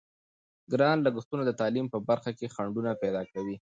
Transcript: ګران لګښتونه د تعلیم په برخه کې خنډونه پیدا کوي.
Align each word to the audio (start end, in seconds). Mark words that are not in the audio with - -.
ګران 0.71 0.97
لګښتونه 1.05 1.43
د 1.45 1.51
تعلیم 1.61 1.85
په 1.93 1.97
برخه 2.09 2.31
کې 2.37 2.53
خنډونه 2.53 2.91
پیدا 3.01 3.21
کوي. 3.31 3.55